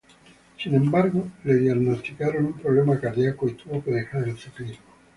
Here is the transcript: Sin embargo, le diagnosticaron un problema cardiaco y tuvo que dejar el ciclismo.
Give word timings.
Sin 0.57 0.73
embargo, 0.73 1.27
le 1.43 1.57
diagnosticaron 1.57 2.43
un 2.47 2.53
problema 2.53 2.99
cardiaco 2.99 3.47
y 3.47 3.53
tuvo 3.53 3.83
que 3.83 3.91
dejar 3.91 4.27
el 4.27 4.35
ciclismo. 4.39 4.87